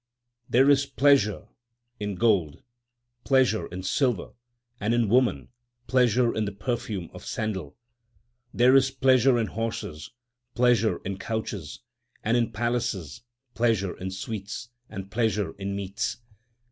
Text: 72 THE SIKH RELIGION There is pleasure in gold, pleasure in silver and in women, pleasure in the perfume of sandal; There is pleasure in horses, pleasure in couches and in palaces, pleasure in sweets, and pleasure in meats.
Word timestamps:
72 0.47 0.49
THE 0.49 0.57
SIKH 0.57 0.57
RELIGION 0.57 0.67
There 0.67 0.71
is 0.71 0.85
pleasure 1.19 1.47
in 1.99 2.15
gold, 2.15 2.63
pleasure 3.23 3.67
in 3.67 3.83
silver 3.83 4.33
and 4.79 4.93
in 4.95 5.09
women, 5.09 5.49
pleasure 5.85 6.33
in 6.33 6.45
the 6.45 6.51
perfume 6.51 7.11
of 7.13 7.23
sandal; 7.23 7.77
There 8.51 8.75
is 8.75 8.89
pleasure 8.89 9.37
in 9.37 9.45
horses, 9.45 10.09
pleasure 10.55 10.97
in 11.05 11.19
couches 11.19 11.81
and 12.23 12.35
in 12.35 12.51
palaces, 12.51 13.21
pleasure 13.53 13.95
in 13.95 14.09
sweets, 14.09 14.69
and 14.89 15.11
pleasure 15.11 15.51
in 15.59 15.75
meats. 15.75 16.17